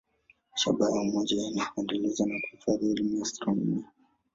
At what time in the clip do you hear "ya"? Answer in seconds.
0.95-1.01, 3.15-3.21